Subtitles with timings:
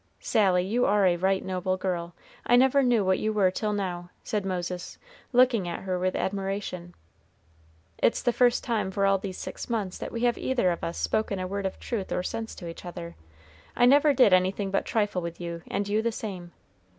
[0.19, 2.15] "Sally, you are a right noble girl.
[2.47, 4.97] I never knew what you were till now," said Moses,
[5.31, 6.95] looking at her with admiration.
[7.99, 10.97] "It's the first time for all these six months that we have either of us
[10.97, 13.15] spoken a word of truth or sense to each other.
[13.75, 16.51] I never did anything but trifle with you, and you the same.